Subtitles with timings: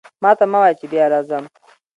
[0.23, 1.45] ماته مه وایه چې بیا راځم.